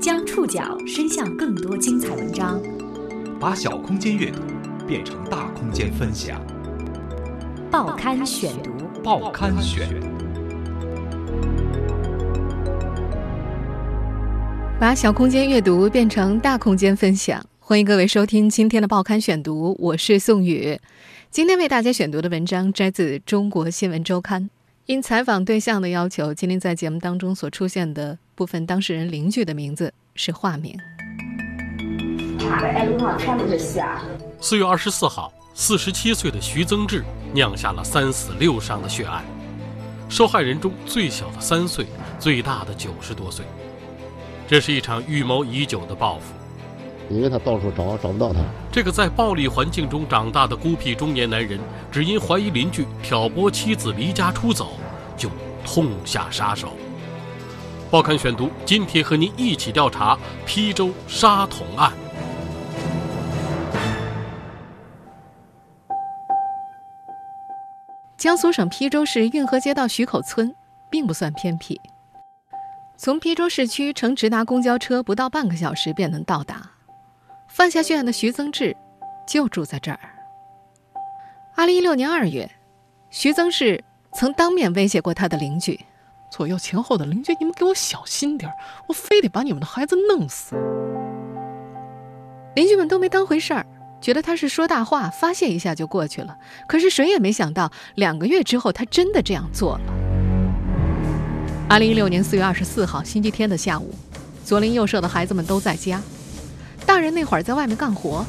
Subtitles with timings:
[0.00, 2.58] 将触角伸向更多精彩文章，
[3.38, 4.40] 把小空间阅读
[4.88, 6.40] 变成大空间分享。
[7.70, 8.70] 报刊选读，
[9.02, 9.86] 报刊选。
[14.80, 20.80] 把小空间阅读变成大空间分享，欢迎各位收听今天的报刊选读，我是宋宇。
[21.30, 24.44] 今天为大家选读的文章摘自《中国新闻周刊》。
[24.86, 30.74] 因采访对象的要求，今天在节目当中所出现的部分当事人邻居的名字是化名。
[34.40, 39.22] 四月二十四号，四十七岁的徐增志酿下了三死六伤的血案，
[40.08, 41.84] 受害人中最小的三岁，
[42.18, 43.44] 最大的九十多岁。
[44.48, 46.32] 这是一场预谋已久的报复。
[47.10, 48.40] 因为他到处找找不到他。
[48.72, 51.60] 这个在暴力环境中长大的孤僻中年男人，
[51.92, 54.78] 只因怀疑邻居挑拨妻子离家出走，
[55.14, 55.28] 就
[55.62, 56.72] 痛下杀手。
[57.90, 61.92] 报刊选读，今天和您一起调查邳州杀童案。
[68.16, 70.54] 江苏省邳州市运河街道徐口村，
[70.88, 71.80] 并不算偏僻，
[72.96, 76.70] 从邳州市区乘直达公交车不到半个小时便能到达。
[77.48, 78.76] 犯下血案的徐增志，
[79.26, 79.98] 就住在这儿。
[81.56, 82.48] 二零一六年二月，
[83.10, 85.80] 徐增志曾当面威胁过他的邻居
[86.30, 88.50] ：“左右前后的邻居，你们给我小心点
[88.86, 90.54] 我非得把你们的孩子弄死。”
[92.56, 93.66] 邻居们都没当回事儿，
[94.00, 96.36] 觉得他是说大话，发泄一下就过去了。
[96.66, 99.80] 可是谁也没想到，两个月之后，他真的这样做了。
[101.68, 103.94] 二零一六年四月二十四号，星期天的下午，
[104.44, 106.02] 左邻右舍的孩子们都在家。
[106.84, 108.26] 大人那会儿在外面干活，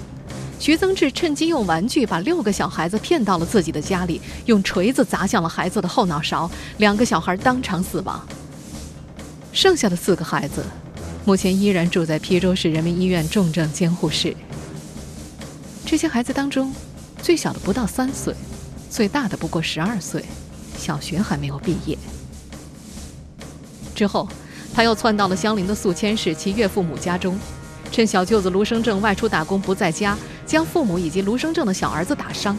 [0.62, 8.24] 徐增志趁机用玩具把六个小孩子骗到了自己的家里，用锤子砸向了孩子的后脑勺，两个小孩当场死亡。
[9.52, 10.64] 剩下的四个孩子，
[11.26, 14.38] 目前依然住在邳州市人民医院重症监护室。
[15.84, 16.72] 这些孩子当中，
[17.24, 18.32] 最小的不到三岁，
[18.88, 20.24] 最大的不过十二岁，
[20.78, 21.98] 小学还没有毕业。
[23.96, 24.30] 之后，
[24.76, 27.36] 他又窜到了相邻的宿迁市其岳父母家中。
[27.92, 30.18] 趁小舅子卢生正外出打工不在家，
[30.52, 32.58] 将父母以及卢生正的小儿子打伤，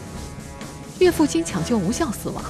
[0.97, 2.43] 岳父经抢救无效死亡。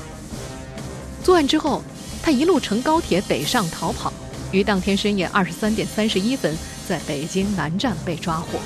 [1.21, 1.83] 作案之后，
[2.21, 4.13] 他一路乘高铁北上逃跑，
[4.53, 8.57] 于当天深夜二十三点三十一分在北京南站被抓获。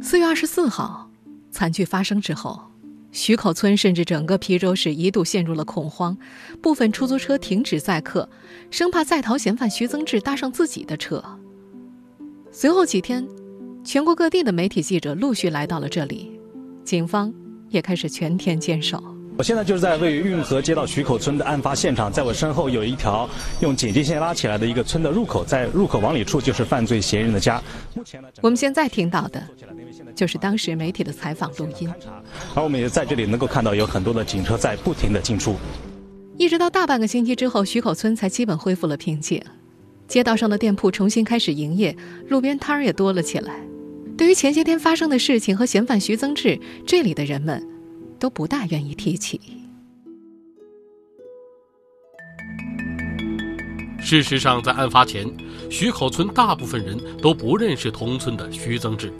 [0.00, 1.10] 四月二十四号，
[1.50, 2.62] 惨剧发生之后。
[3.10, 6.16] 徐口村甚至整个邳州市一度陷入了恐慌，
[6.62, 8.28] 部分出租车停止载客，
[8.70, 11.22] 生怕在逃嫌犯徐增志搭上自己的车。
[12.54, 13.26] 随后几天，
[13.82, 16.38] 全国各地的媒体记者陆续来到了这里，
[16.84, 17.32] 警方
[17.70, 19.02] 也开始全天坚守。
[19.38, 23.26] 我现在就是在位于运河街道徐口村的案发现场，在我身后有一条
[23.60, 27.60] 用警戒线拉起来的一个村的入口，在入口往里处就是犯罪嫌疑人的家。
[27.94, 29.42] 目前呢，我们现在听到的。
[30.14, 31.90] 就是当时媒体的采访录音，
[32.54, 35.56] 而我们也在这里能够看到有很多的警车在不停的进出。
[36.36, 39.42] 一直到大半个星期之后，徐口村才基本恢复了平静，
[40.12, 41.96] 街道上的店铺重新开始营业，
[42.28, 43.54] 路边摊儿也多了起来。
[44.14, 47.66] 对于前些天发生的事情和嫌犯徐增志，这里的人们
[48.18, 49.40] 都不大愿意提起。
[54.02, 55.26] 事实上，在案发前，
[55.70, 59.10] 徐口村大部分人都不认识同村的徐增志。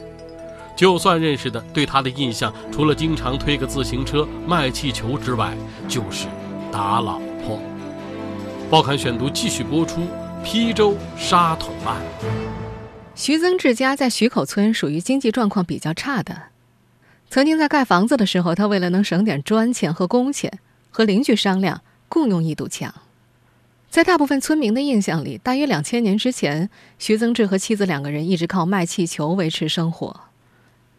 [0.76, 5.56] 就算认识的，对他的印象除了经常推个自行车卖气球之外，
[5.88, 6.26] 就是
[6.70, 7.58] 打老婆。
[8.70, 10.02] 报刊选读继续播出：
[10.44, 12.00] 邳州杀童案。
[13.14, 16.42] 徐增志家在徐口村，属于经济状况比较差的。
[17.30, 20.58] 曾经在盖房子的时候，他为了能省点砖钱和工钱，
[20.90, 22.92] 和邻居商量共用一堵墙。
[23.88, 30.20] 在大部分村民的印象里，大约两千年之前，徐增志和妻子两个人一直靠卖气球维持生活。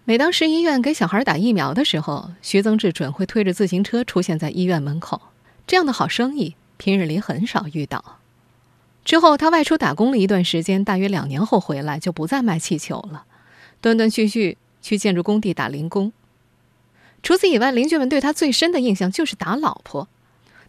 [0.05, 5.21] 每当市医院给小孩打疫苗的时候，徐增志准会推着自行车出现在医院门口。
[5.65, 8.19] 这样的好生意，平日里很少遇到。
[9.05, 13.25] 之后，他外出打工了一段时间，大约两年后回来，就不再卖气球了，
[13.81, 16.13] 断断续续去建筑工地打零工。
[17.21, 20.07] 除此以外，邻居们对他最深的印象就是打老婆。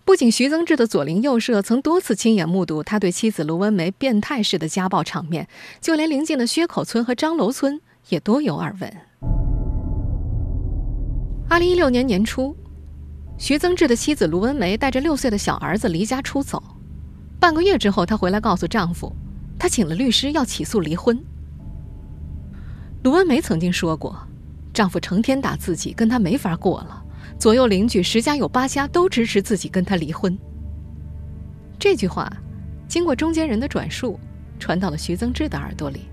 [0.04, 5.48] 不仅徐增志的左邻右舍曾多次亲眼目睹他对妻子卢文梅变态式的家暴场面，
[5.80, 8.96] 就连邻近的薛口村和张楼村也多有耳闻。
[11.48, 12.54] 二零一六年年初，
[13.38, 16.62] 徐增志的妻子卢文梅带着六岁的小儿子离家出走。
[17.44, 19.14] 半个月之后，她回来告诉丈夫，
[19.58, 21.22] 她请了律师要起诉离婚。
[23.02, 24.16] 卢文梅曾经说过，
[24.72, 27.04] 丈夫成天打自己，跟她没法过了。
[27.38, 30.38] 左右邻居十家有八家都支持自己跟他离婚。
[31.78, 32.32] 这句话，
[32.88, 34.18] 经过中间人的转述，
[34.58, 36.08] 传到了徐增志的耳朵里。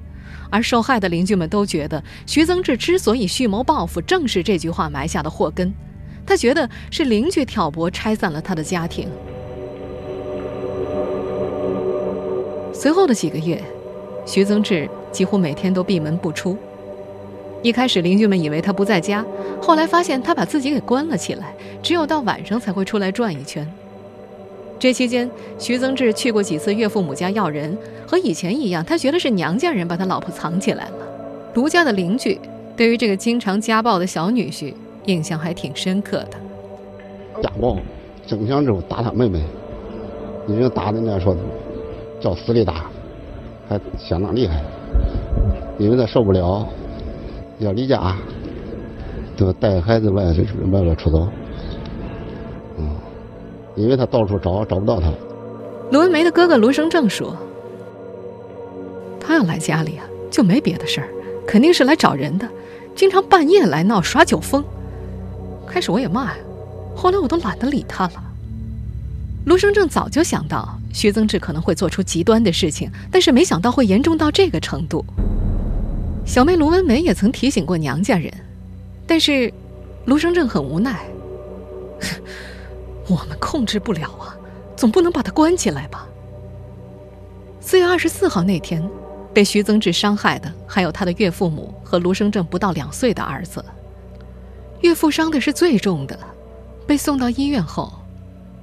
[0.49, 5.73] 而受害的邻居们都觉得，徐增志之所以蓄谋报复，正是这句话埋下的祸根。
[6.25, 9.07] 他觉得是邻居挑拨拆散了他的家庭。
[12.81, 13.61] 随后的几个月，
[14.25, 16.57] 徐增志几乎每天都闭门不出。
[17.61, 19.23] 一开始，邻居们以为他不在家，
[19.61, 23.71] 后来发现他把自己给关了起来，只有到晚上才会出来转一圈。
[24.79, 25.29] 这期间，
[25.59, 30.93] 徐增志去过几次岳父母家要人，和以前一样，他觉得是娘家人把他老婆藏起来了。
[31.53, 32.41] 卢家的邻居
[32.75, 34.73] 对于这个经常家暴的小女婿
[35.05, 37.43] 印象还挺深刻的。
[37.43, 37.77] 家暴，
[38.25, 39.43] 整天之后打他妹妹，
[40.47, 41.41] 已经打的那说的
[42.21, 42.85] 叫死里打，
[43.68, 44.62] 还相当厉害。
[45.79, 46.68] 因为他受不了，
[47.59, 48.15] 要离家，
[49.35, 50.23] 就带孩子外
[50.71, 51.27] 外边出走。
[52.77, 52.89] 嗯
[53.75, 55.09] 因为他到处找找不到他。
[55.91, 57.35] 卢文梅的哥哥卢生正说
[59.19, 61.07] ：“他要来家里啊，就没别的事儿，
[61.47, 62.47] 肯定是来找人的。
[62.95, 64.63] 经常半夜来闹耍酒疯。
[65.65, 66.38] 开始我也骂呀，
[66.95, 68.24] 后来我都懒得理他了。”
[69.47, 75.05] 卢生正早就想到徐增志可能会做出极端的事情，但是没想到会严重到这个程度。
[76.25, 78.31] 小妹卢文梅也曾提醒过娘家人，
[79.07, 79.51] 但是
[80.05, 81.03] 卢生正很无奈。
[83.07, 84.35] 我们控制不了啊，
[84.75, 86.07] 总不能把他关起来吧？
[87.59, 88.88] 四月二十四号那天，
[89.33, 93.63] 被徐增志伤害的还有他的岳父母和卢生正不到两岁的儿子。
[94.81, 96.17] 岳父伤的是最重的，
[96.88, 97.93] 被送到医院后，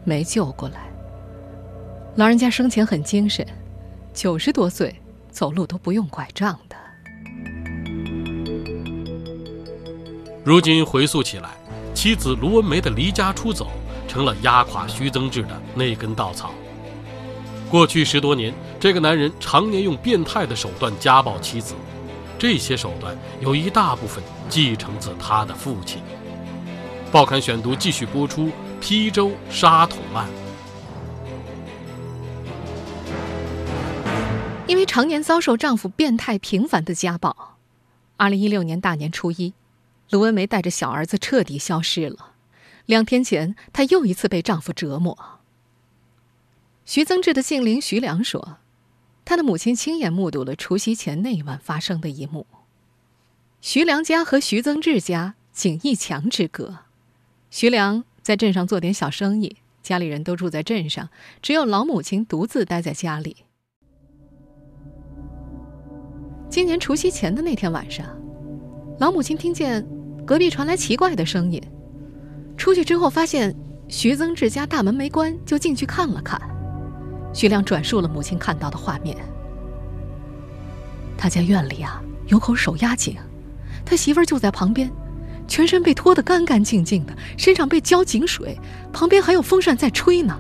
[0.05, 0.88] 没救过来。
[2.19, 3.47] 老人家生前很精神，
[4.13, 4.93] 九十多岁，
[5.31, 6.77] 走路都不用拐杖的。
[10.43, 11.51] 如今回溯起来，
[11.95, 13.69] 妻子卢文梅的离家出走。
[14.09, 16.53] 成了压垮徐增志的那根稻草。
[17.71, 21.75] 过去十多年，这个男人常年用变态的手段家暴妻子，
[22.37, 26.01] 这些手段有一大部分继承自他的父亲。
[27.13, 28.51] 报刊选读继续播出：
[28.81, 30.27] 邳州杀童案。
[34.79, 37.57] 为常年遭受丈夫变态频繁的家暴，
[38.17, 39.53] 二零一六年大年初一，
[40.11, 42.35] 卢文梅带着小儿子彻底消失了。
[42.87, 45.41] 两天前，她又一次被丈夫折磨。
[46.85, 48.59] 徐增志的近邻徐良说，
[49.25, 52.47] 他的母亲亲眼目睹了除夕前那一晚发生的一幕。
[53.61, 56.85] 徐良家和徐增志家仅一墙之隔，
[57.51, 61.11] 徐良在镇上做点小生意，家里人都住在镇上，
[61.43, 63.39] 只有老母亲独自待在家里。
[66.51, 68.07] 今年除夕前的那天晚上，
[68.99, 69.87] 老母亲听见
[70.27, 71.63] 隔壁传来奇怪的声音。
[72.57, 73.55] 出去之后，发现
[73.87, 76.41] 徐增志家大门没关，就进去看了看。
[77.35, 79.15] 徐亮转述了母亲看到的画面：
[81.19, 83.15] 他家院里啊有口手压井，
[83.85, 84.91] 他媳妇儿就在旁边，
[85.47, 88.59] 全身被脱得干干净净的，身上被浇井水，
[88.91, 90.37] 旁边还有风扇在吹呢。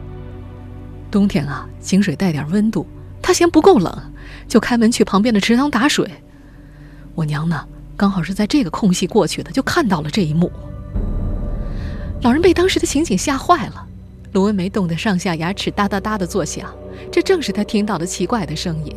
[1.10, 2.86] 冬天啊，井水带点温度，
[3.22, 4.12] 他嫌不够冷，
[4.48, 6.10] 就开门去旁边的池塘打水。
[7.14, 7.64] 我娘呢，
[7.96, 10.50] 刚好是在这个空隙过去的，就看到了这一幕。
[12.22, 13.86] 老人被当时的情景吓坏了，
[14.32, 16.68] 卢文梅冻得上下牙齿哒哒哒的作响，
[17.12, 18.92] 这正是他听到的奇怪的声音。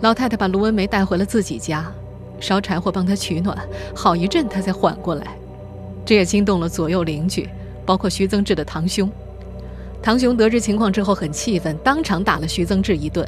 [0.00, 1.90] 老太太把卢文梅带回了自己家，
[2.38, 3.56] 烧柴火帮她取暖，
[3.94, 5.36] 好一阵她才缓过来。
[6.04, 7.48] 这也惊动了左右邻居，
[7.86, 9.10] 包括徐增志的堂兄。
[10.02, 13.26] 堂兄得知情况之后很气愤，当场打了徐增志一顿。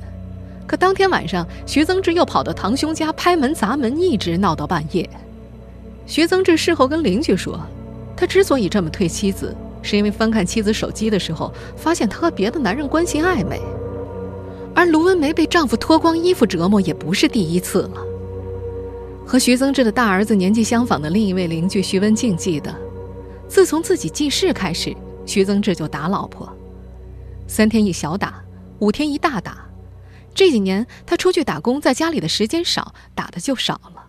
[0.66, 5.08] 可当天晚上，徐增志又跑到堂兄家拍门砸门，一直闹到半夜。
[6.06, 7.60] 徐增志事后跟邻居说。
[8.18, 13.60] 他之所以这么推妻子，是因为翻看妻子手机的时候，发现她和别的男人关系暧昧。
[14.74, 18.02] 而卢文梅被丈夫脱光衣服折磨也不是第一次了。
[19.26, 22.74] 和徐增志的大儿子年纪相仿的另一位邻居徐文静记得，
[23.46, 24.96] 自从自己记事开始，
[25.26, 26.50] 徐增志就打老婆，
[27.46, 28.42] 三天一小打，
[28.78, 29.65] 五天一大打。
[30.36, 34.06] 这几年他出去打工，在家里的时间少，打的就少了。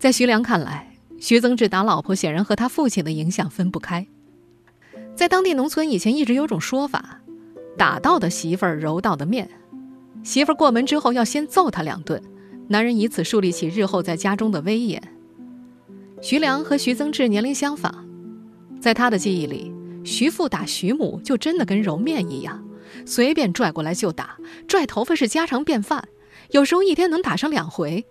[0.00, 0.86] 在徐良看来。
[1.20, 4.06] 徐增志打老婆，显然和他父亲的影响分不开。
[5.16, 7.20] 在当地农村，以前一直有种说法：
[7.76, 9.50] 打到的媳妇儿揉到的面。
[10.22, 12.22] 媳妇儿过门之后，要先揍他两顿，
[12.68, 15.02] 男人以此树立起日后在家中的威严。
[16.22, 18.06] 徐良和徐增志年龄相仿，
[18.80, 19.72] 在他的记忆里，
[20.04, 22.64] 徐父打徐母就真的跟揉面一样，
[23.06, 24.36] 随便拽过来就打，
[24.66, 26.08] 拽头发是家常便饭，
[26.50, 28.06] 有时候一天能打上两回。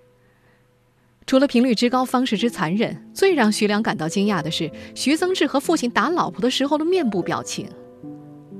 [1.25, 7.67] 除了频率之高、方式之残忍，最让徐良感到惊讶的是徐增志和父亲打老婆的时候的面部表情。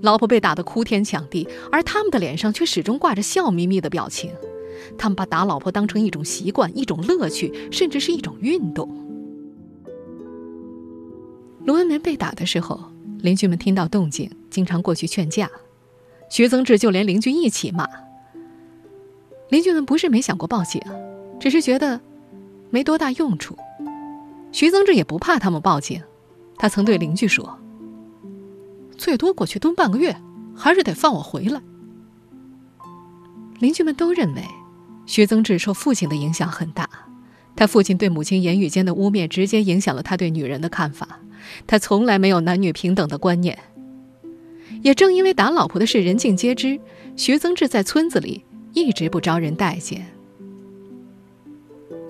[0.02, 4.32] 老婆被打得哭天抢地，而他们的脸上却始终挂着笑眯眯的表情。
[4.98, 8.88] 他们把打老婆当成一种习惯、一种乐趣，甚至是一种运动。
[11.66, 12.80] 卢文梅被打的时候，
[13.20, 15.50] 邻居们听到动静，经常过去劝架。
[16.30, 17.88] 徐增志就连邻居一起骂。
[19.50, 20.82] 邻居们不是没想过报警，
[21.40, 22.02] 只是觉得
[22.70, 23.58] 没多大用处。
[24.52, 26.02] 徐增志也不怕他们报警，
[26.58, 27.58] 他曾对邻居说
[28.98, 30.16] ：“最多过去蹲半个月，
[30.56, 31.62] 还是得放我回来。”
[33.60, 34.44] 邻居们都认为，
[35.06, 36.90] 徐增志受父亲的影响很大，
[37.56, 41.20] 他父亲对母亲言语间的污蔑，直接影响了他对女人的看法。
[41.66, 43.58] 他从来没有男女平等的观念。
[44.82, 46.80] 也正因为打老婆的事人尽皆知，
[47.16, 48.44] 徐增志在村子里
[48.74, 50.06] 一直不招人待见。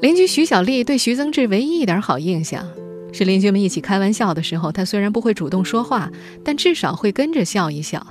[0.02, 2.68] 邻居徐小丽对徐增志唯一一点好印象，
[3.12, 6.12] 是邻居们一起开玩笑的时候，他虽然不会主动说话，
[6.44, 8.06] 但至少会跟着笑一笑。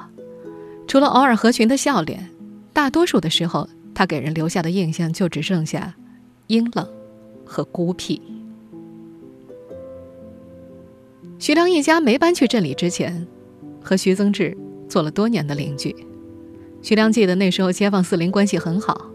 [0.89, 2.29] 除了偶尔合群的笑脸，
[2.73, 5.95] 大多数的时候，他给人留下的印象就只剩下
[6.49, 6.89] 阴冷
[7.45, 8.21] 和孤僻。
[11.39, 13.27] 徐良一家没搬去镇里之前。
[13.87, 14.57] 和徐增志
[14.89, 15.95] 做了多年的邻居，
[16.83, 19.13] 徐良记得那时候街坊四邻关系很好，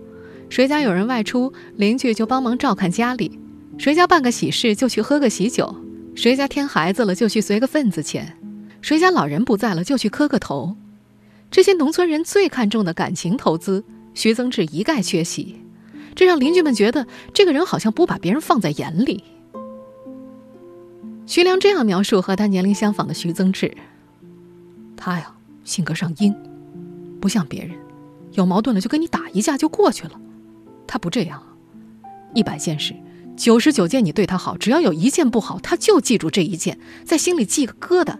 [0.49, 3.37] 谁家有人外出，邻居就帮忙照看家里；
[3.77, 5.75] 谁家办个喜事，就去喝个喜酒；
[6.15, 8.23] 谁家添孩子了，就去随个份子钱；
[8.81, 10.77] 谁家老人不在了，就去磕个头。
[11.51, 15.57] 这些农村人最看重的感情投资，徐增志一概缺席，
[16.15, 19.25] 这让邻居们觉得这个人好像不把别人放在眼里。
[21.25, 23.75] 徐良这样描述和他年龄相仿的徐增志。
[25.03, 26.31] 他呀，性格上阴，
[27.20, 27.75] 不像别人，
[28.34, 30.12] 有矛盾了就跟你打一架就过去了。
[30.86, 31.41] 他不这样，
[32.36, 32.93] 一百件事，
[33.36, 38.15] 九十九件你对他好，只要有一件不好，他就记住这一件，在心里记个疙瘩。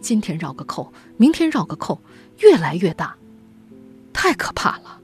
[0.00, 2.00] 今天绕个扣，明天绕个扣，
[2.40, 3.14] 越来越大，
[4.12, 4.98] 太可怕了。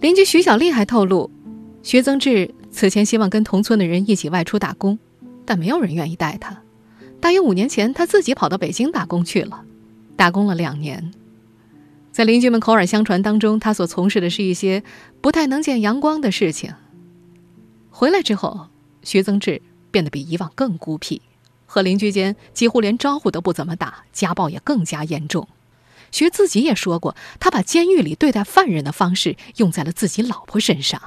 [0.00, 1.30] 邻居徐小丽还透露，
[1.82, 4.98] 徐增志此前希望跟同村的人一起外出打工，
[5.46, 6.65] 但没有人愿意带他。
[7.26, 9.64] 大约五年前，他自己跑到北京打工去了，
[10.14, 11.12] 打工了两年。
[12.12, 14.84] 在邻居们口耳相传当中，他所从事的是一些
[15.20, 16.72] 不太能见阳光的事情。
[17.90, 18.68] 回来之后，
[19.02, 21.20] 徐增志变得比以往更孤僻，
[21.66, 25.48] 和邻居间几乎连招呼都不怎么打，家暴也更加严重。
[26.12, 31.02] 徐自己也说过，他把监狱里对待犯人的方式用在了自己老婆身上。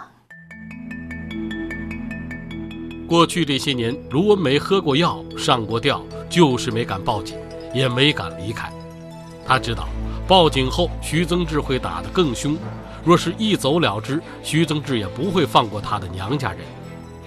[3.09, 5.99] 过去这些年，卢文梅喝过药、上过吊，
[6.29, 7.35] 就是没敢报警，
[7.73, 8.71] 也没敢离开。
[9.47, 9.89] 他知道，
[10.27, 12.55] 报警后徐增志会打得更凶，
[13.03, 16.59] 若是一走了之，徐增志也不会放过他的娘家人。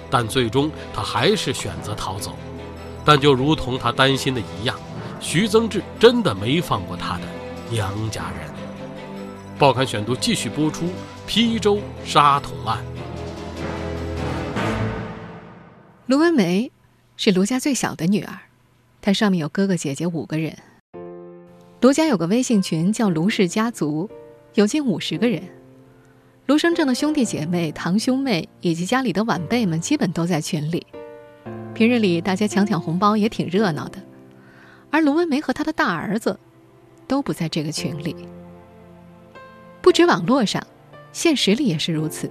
[0.08, 2.36] 但最终，他还是选择逃走。
[3.04, 4.76] 但就如同他担心的一样，
[5.18, 7.22] 徐增志真的没放过他的
[7.68, 8.48] 娘家人。
[9.58, 10.84] 报刊选读继续播出：
[11.26, 12.78] 邳州杀童案。
[16.12, 16.70] 卢文梅
[17.16, 18.40] 是卢家最小的女儿，
[19.00, 20.54] 她上面有哥哥姐姐五个人。
[21.80, 24.10] 卢家有个微信群叫“卢氏家族”，
[24.52, 25.42] 有近五十个人。
[26.44, 30.86] 卢生正的兄弟姐妹、堂兄妹以及家里的晚辈们基本都在群里。
[31.72, 33.98] 平日里大家抢抢红包也挺热闹的，
[34.90, 36.38] 而卢文梅和他的大儿子
[37.08, 38.14] 都不在这个群里。
[39.80, 40.62] 不止网络上，
[41.10, 42.30] 现实里也是如此。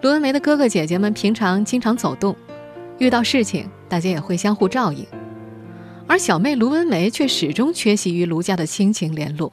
[0.00, 2.36] 卢文梅的哥哥姐姐们平常经常走动。
[2.98, 5.06] 遇到事情，大家也会相互照应，
[6.06, 9.52] 而小妹卢文梅却始终缺席于卢家的亲情联络。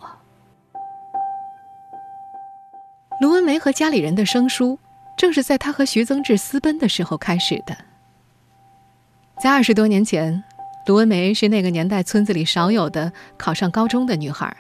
[3.20, 4.78] 卢文梅和家里人的生疏，
[5.18, 7.76] 正是在她和徐增志私奔的时候开始的。
[9.42, 10.44] 在二十多年前，
[10.86, 14.56] 卢文梅是那个年代村子里少有的考上高中的女孩，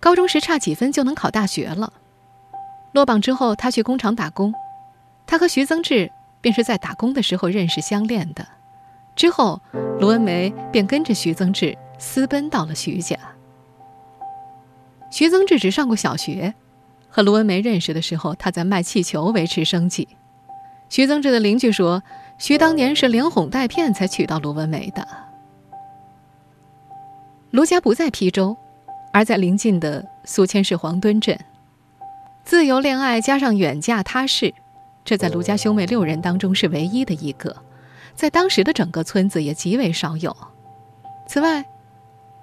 [0.00, 1.92] 高中时差几分就能考大学了。
[2.92, 4.52] 落榜之后，她去工厂打工，
[5.26, 6.10] 她和徐增志。
[6.48, 8.48] 便是在打工的时候认识相恋的，
[9.14, 9.60] 之后
[10.00, 13.18] 卢文梅便跟着徐增志私奔到了徐家。
[15.10, 16.54] 徐增志只上过小学，
[17.10, 20.08] 和卢文梅认识的时候，他在卖气球维持生计。
[20.88, 22.02] 徐增志的邻居说，
[22.38, 25.06] 徐当年是连哄带骗才娶到卢文梅的。
[27.50, 28.56] 卢家不在邳州，
[29.12, 31.38] 而在邻近的宿迁市黄墩镇。
[32.42, 34.54] 自由恋爱加上远嫁他市。
[35.08, 37.56] 这在卢家兄妹六人当中是唯一的一个，
[38.14, 40.36] 在当时的整个村子也极为少有。
[41.26, 41.64] 此外，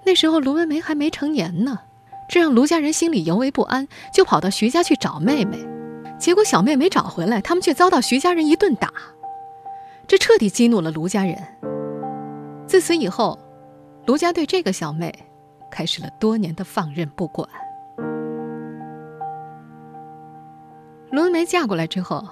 [0.04, 1.82] 那时候卢文梅还没成年呢，
[2.28, 5.64] 这让卢家人心里尤为不安，就跑到徐家去找妹妹。
[6.18, 8.92] 结果小妹没找回来，他们却遭到徐家人一顿打，
[10.08, 11.38] 这彻底激怒了卢家人。
[12.66, 13.38] 自此以后，
[14.08, 15.14] 卢家对这个小妹
[15.70, 17.48] 开始了多年的放任不管。
[21.12, 22.28] 卢文梅嫁过来之后，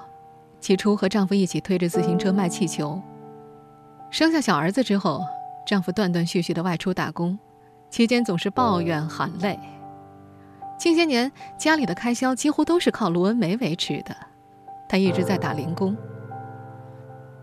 [0.63, 3.01] 起初和丈夫一起推着自行车卖气球。
[4.09, 5.21] 生下小儿子之后，
[5.67, 7.37] 丈夫断断续续的外出打工，
[7.89, 9.59] 期间总是抱怨喊累。
[10.79, 14.15] 近些年家里的开销几乎都是靠卢文梅维持的，
[14.87, 15.97] 她一直在打零工。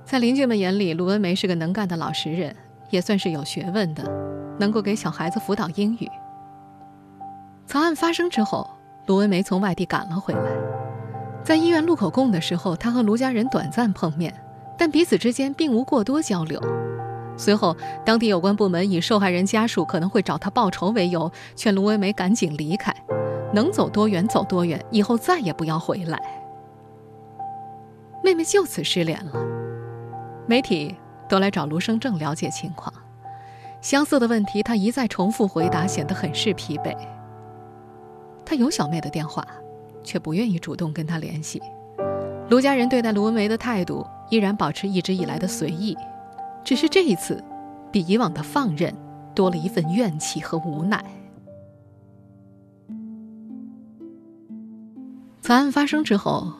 [0.02, 2.56] 在邻居们眼里，卢文梅是个能干的老实人，
[2.88, 4.02] 也算是有学问的，
[4.58, 6.08] 能够给小孩子辅导英语。
[7.66, 8.70] 惨案发生之后，
[9.04, 10.50] 卢文梅从外地赶了回来，
[11.42, 14.32] 在医院录口供的时候，他和卢家人短暂碰面，
[14.78, 16.60] 但彼此之间并无过多交流。
[17.36, 22.94] 随后，当地有关部门以受害人家属可能会找他报仇为由，劝卢文梅赶紧离开，
[23.54, 26.20] 能走多远走多远，以后再也不要回来。
[28.22, 29.32] 妹妹就此失联了。
[30.46, 30.94] 媒体
[31.28, 32.92] 都来找卢生正了解情况，
[33.80, 36.94] 相似的问题他一再重复回答，显得很是疲惫。
[38.44, 39.46] 他有小妹的电话，
[40.02, 41.60] 却不愿意主动跟他联系。
[42.48, 45.96] 卢家人对待卢文梅的态度依然保持一直以来的随意，
[46.64, 47.42] 只是这一次，
[47.92, 48.94] 比以往的放任
[49.34, 51.04] 多了一份怨气和无奈。
[55.42, 56.52] 此案发生之后，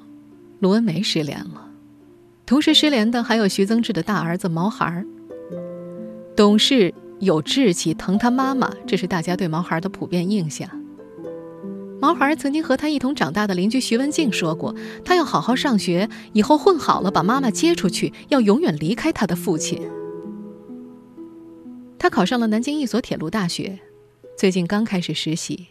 [0.61, 1.69] 卢文梅失联了。
[2.47, 5.07] 同时失联的还有徐增志的大儿子毛孩儿。
[6.37, 10.69] 懂事、有志气、疼他妈妈，这是大家对毛孩的普遍印象。
[12.01, 19.81] 毛孩曾经和他一同长大的邻居徐文静说过，他要好好上学，以后混好了把妈妈接出去，要永远离开他的父亲。
[21.99, 23.79] 他考上了南京一所铁路大学，
[24.39, 25.67] 最近刚开始实习。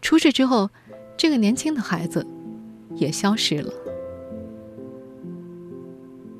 [0.00, 0.70] 出事之后，
[1.16, 2.24] 这个年轻的孩子
[2.94, 3.72] 也消失了。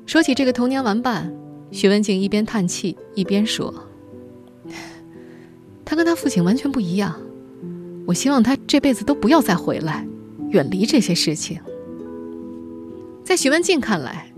[0.05, 1.35] 说起这个童年玩伴，
[1.71, 3.73] 徐文静一边叹气一边说
[5.83, 7.19] ：“他跟他父亲完全不一样，
[8.05, 10.07] 我希望他这辈子都不要再回来，
[10.49, 11.59] 远离这些事情。”
[13.25, 14.31] 在徐文静看来，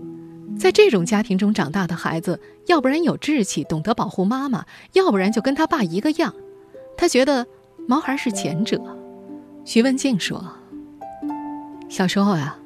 [0.58, 4.64] 在这种家庭中长大的孩子，要不然有志气，懂得保护妈妈，
[4.94, 6.34] 要不然就跟他爸一个样。
[6.96, 7.46] 他觉得
[7.86, 8.80] 毛孩是前者。
[9.64, 10.42] 徐文静说
[11.90, 12.56] ：“小时候呀，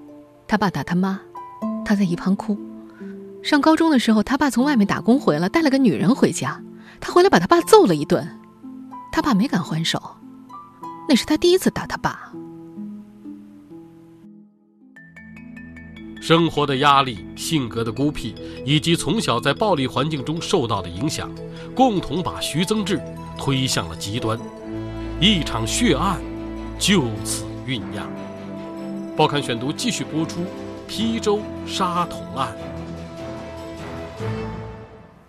[0.46, 1.20] 他爸打他妈，
[1.84, 2.56] 他在一旁哭。”
[3.42, 6.62] 上高中的时候，他爸从外面打工回来，带了个女人回家。
[7.00, 8.38] 他回来把他爸揍了一顿，
[9.10, 10.00] 他爸没敢还手。
[11.12, 12.32] 那是他第一次打他爸。
[16.22, 21.30] 生活的压力、性格的孤僻，以及从小在暴力环境中受到的影响，
[21.74, 22.98] 共同把徐增志
[23.36, 24.40] 推向了极端。
[25.20, 26.18] 一场血案
[26.78, 28.10] 就此酝酿。
[29.14, 30.40] 报刊选读继续播出：
[30.88, 32.56] 邳州杀童案。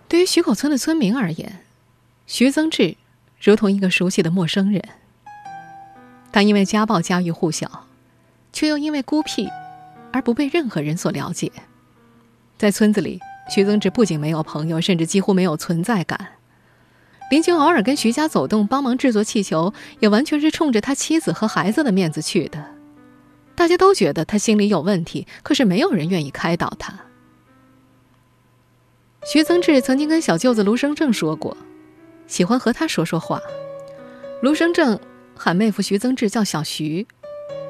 [0.08, 1.60] 对于徐口村的村民而言，
[2.26, 2.96] 徐增志
[3.38, 4.82] 如同一个熟悉的陌生人。
[6.34, 7.86] 他因为家暴家喻户晓，
[8.52, 9.48] 却又因为孤僻
[10.12, 11.52] 而不被任何人所了解。
[12.58, 16.32] 在村子里，徐增志不仅没有朋友，甚至几乎没有存在感。
[17.30, 22.64] 邻居偶尔跟徐家走动，帮忙制作气球，也完全是冲着他妻子和孩子的面子去的。
[23.54, 26.98] 大家都觉得他心里有问题，可是没有人愿意开导他。
[29.24, 31.56] 徐增志曾经跟小舅子卢生正说过，
[32.26, 33.40] 喜欢和他说说话。
[34.42, 34.98] 卢生正
[35.36, 37.06] 喊妹夫徐增志叫小徐，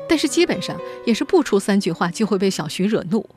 [0.09, 3.29] 但是基本上也是不出三句话就会被小徐惹怒。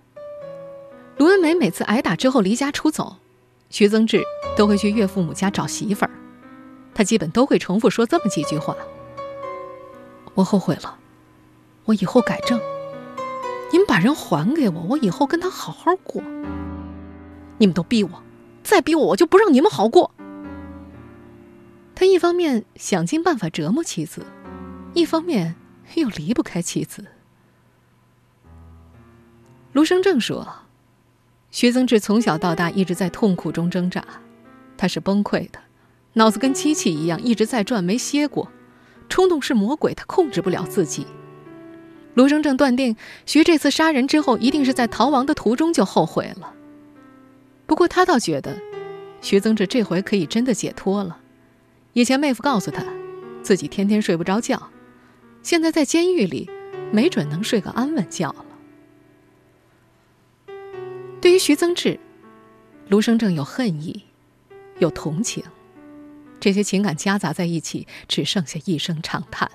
[1.18, 3.18] 卢文梅每次挨打之后离家出走，
[3.70, 4.22] 徐增志
[4.56, 6.12] 都会去岳父母家找媳妇儿，
[6.94, 8.76] 他基本都会重复说这么几句话
[10.36, 10.98] ：“我后悔了，
[11.86, 12.60] 我以后改正。
[13.72, 16.22] 你们把人还给我，我以后跟他好好过。”
[17.60, 18.10] 你们都逼我，
[18.64, 20.12] 再逼我，我就不让你们好过。
[22.00, 24.24] 他一方面想尽办法折磨妻子，
[24.94, 25.56] 一方面
[25.96, 27.04] 又离不开妻子。
[29.74, 30.48] 卢生正说
[31.50, 34.06] ：“徐增志从小到大一直在痛苦中挣扎，
[34.78, 35.60] 他是崩溃的，
[36.14, 38.52] 脑子跟机器一样一直在转，没歇过。
[39.10, 41.08] 冲动是魔鬼，他控制不了自己。”
[42.14, 46.54] 卢生正断定，徐这次杀人之后，一定是在逃亡的途中就后悔了。
[47.66, 48.56] 不过他倒觉得，
[49.20, 51.22] 徐增志这回可以真的解脱了。
[51.98, 52.86] 以前妹夫告诉他，
[53.42, 54.70] 自己天天睡不着觉，
[55.42, 56.48] 现在在监狱里，
[56.92, 58.46] 没准能睡个安稳觉了。
[61.20, 62.00] 对于徐增志，
[62.88, 64.04] 卢生正有恨意，
[64.78, 65.44] 有同情，
[66.40, 69.50] 这些情感夹杂在一起，只剩下一声长叹。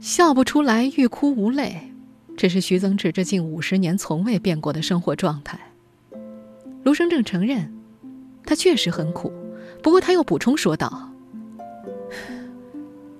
[0.00, 1.92] 笑不出来，欲哭无泪。
[2.36, 5.60] 这是徐增志这近五十年从未变过的生活状态。
[6.82, 7.72] 卢生正承认，
[8.44, 9.32] 他确实很苦，
[9.86, 11.12] 不过他又补充说道：“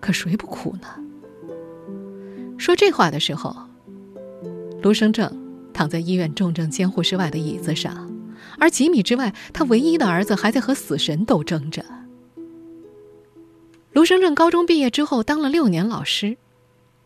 [0.03, 0.89] 可谁不苦呢？”
[2.59, 3.55] 说这话的时候，
[4.83, 5.33] 卢生正
[5.73, 8.11] 躺在医院重症监护室外的椅子上，
[8.59, 11.85] 而几米之外，他唯一的儿子还在和死神斗争着。
[13.93, 16.37] 卢生正高中毕业之后当了六年老师，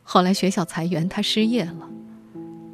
[0.03, 1.91] 后来学校裁员，他失业了。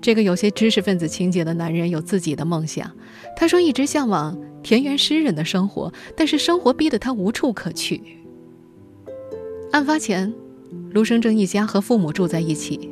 [0.06, 2.88] 这个有些知识分子情节的男人有自己的梦想，
[3.36, 8.00] 他说一直向往田园诗人的生活，但是生活逼得他无处可去。
[9.72, 10.32] 案发前。
[10.92, 12.88] 卢生正一家和父母住在一起，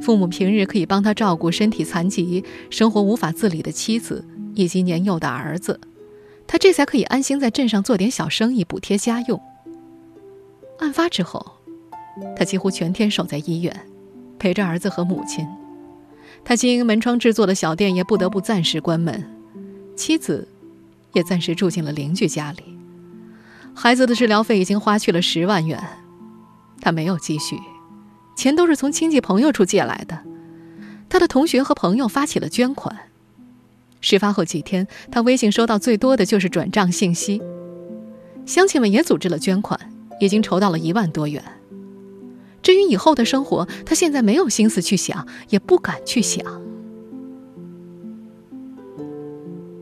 [0.00, 5.78] 父母平日可以帮他照顾身体残疾、生活无法自理的妻子以及年幼的儿子，
[6.46, 9.38] 他这才可以安心在镇上做点小生意补贴家用。
[10.78, 11.44] 案发之后，
[12.34, 13.86] 他几乎全天守在医院，
[14.38, 15.46] 陪着儿子和母亲。
[16.44, 19.22] 他经营门窗制作的小店也不得不暂时关门，
[19.96, 20.48] 妻子
[21.12, 22.62] 也暂时住进了邻居家里。
[23.74, 25.78] 孩子的治疗费已经花去了十万元。
[26.80, 27.58] 他没有积蓄，
[28.36, 30.18] 钱都是从亲戚朋友处借来的。
[31.08, 32.96] 他的同学和朋友发起了捐款。
[34.00, 37.42] 事发后几天，他微信收到最多的就是转账信息。
[38.46, 39.78] 乡亲们也组织了捐款，
[40.20, 41.42] 已经筹到了一万多元。
[42.68, 46.44] 至于以后的生活，他现在没有心思去想，也不敢去想。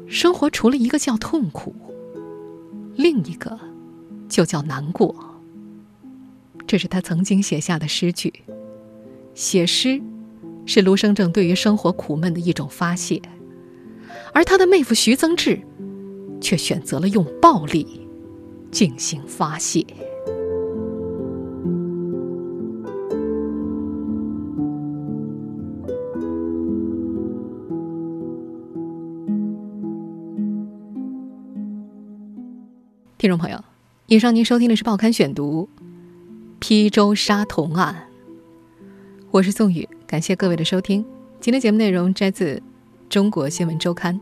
[0.06, 1.74] 生活除了一个叫痛苦，
[2.94, 3.58] 另一个
[4.28, 5.12] 就叫难过。
[6.64, 8.32] 这是他曾经写下的诗句。
[9.34, 10.00] 写诗，
[10.64, 13.20] 是卢生正对于生活苦闷的一种发泄，
[14.32, 15.58] 而他的妹夫徐增志，
[16.40, 18.06] 却选择了用暴力
[18.70, 19.84] 进行发泄。
[33.26, 33.60] 听众朋友，
[34.06, 35.68] 以上您收听的是《报刊选读》。
[36.60, 38.06] 邳州杀童案。
[39.32, 41.04] 我是宋宇，感谢各位的收听。
[41.40, 42.54] 今天节目内容摘自
[43.08, 44.14] 《中国新闻周刊》。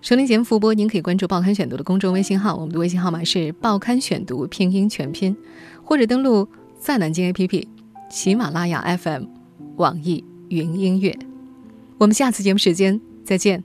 [0.00, 5.36] 收听节目复播，您可以关注《报刊选读》的公众微信号，我们的微信号码是“报刊选读”拼音全拼，
[5.84, 7.66] 或者登录在南京 APP、
[8.08, 9.24] 喜马拉雅 FM、
[9.76, 11.14] 网易云音乐。
[11.98, 13.62] 我们下次节目时间再见。